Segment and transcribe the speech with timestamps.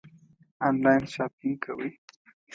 [0.67, 1.89] آنلاین شاپنګ کوئ؟